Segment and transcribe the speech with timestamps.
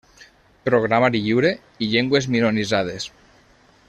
[0.69, 1.51] Programari lliure
[1.87, 3.07] i llengües minoritzades.